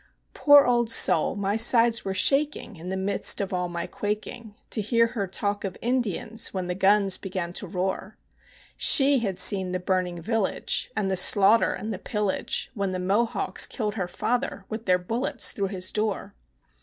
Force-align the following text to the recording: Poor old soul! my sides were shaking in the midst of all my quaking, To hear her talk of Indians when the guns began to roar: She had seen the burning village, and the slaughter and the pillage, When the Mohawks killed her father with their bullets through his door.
Poor 0.33 0.65
old 0.65 0.89
soul! 0.89 1.35
my 1.35 1.55
sides 1.55 2.03
were 2.03 2.15
shaking 2.15 2.75
in 2.75 2.89
the 2.89 2.97
midst 2.97 3.39
of 3.39 3.53
all 3.53 3.69
my 3.69 3.85
quaking, 3.85 4.55
To 4.71 4.81
hear 4.81 5.05
her 5.05 5.27
talk 5.27 5.63
of 5.63 5.77
Indians 5.79 6.51
when 6.51 6.65
the 6.65 6.73
guns 6.73 7.19
began 7.19 7.53
to 7.53 7.67
roar: 7.67 8.17
She 8.75 9.19
had 9.19 9.37
seen 9.37 9.73
the 9.73 9.79
burning 9.79 10.19
village, 10.19 10.89
and 10.95 11.11
the 11.11 11.15
slaughter 11.15 11.73
and 11.75 11.93
the 11.93 11.99
pillage, 11.99 12.71
When 12.73 12.89
the 12.89 12.97
Mohawks 12.99 13.67
killed 13.67 13.93
her 13.93 14.07
father 14.07 14.65
with 14.69 14.87
their 14.87 14.97
bullets 14.97 15.51
through 15.51 15.67
his 15.67 15.91
door. 15.91 16.33